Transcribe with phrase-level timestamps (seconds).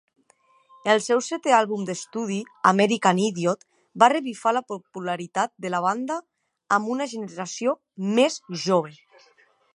[0.93, 2.37] El seu setè àlbum d'estudi
[2.69, 3.67] "American Idiot"
[4.05, 6.19] va revifar la popularitat de la banda
[6.79, 7.77] amb una generació
[8.17, 8.99] més jove.